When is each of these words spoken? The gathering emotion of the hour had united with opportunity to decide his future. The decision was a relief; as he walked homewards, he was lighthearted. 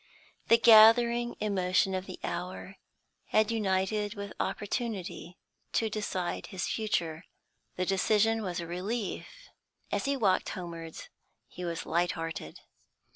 The 0.47 0.57
gathering 0.57 1.35
emotion 1.39 1.93
of 1.93 2.07
the 2.07 2.19
hour 2.23 2.77
had 3.27 3.51
united 3.51 4.15
with 4.15 4.33
opportunity 4.39 5.37
to 5.73 5.91
decide 5.91 6.47
his 6.47 6.65
future. 6.67 7.23
The 7.75 7.85
decision 7.85 8.41
was 8.41 8.59
a 8.59 8.65
relief; 8.65 9.27
as 9.91 10.05
he 10.05 10.17
walked 10.17 10.49
homewards, 10.49 11.09
he 11.47 11.63
was 11.65 11.85
lighthearted. 11.85 12.61